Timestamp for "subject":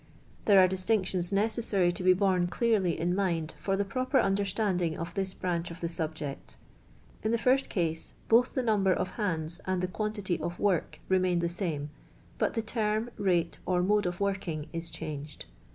5.89-6.57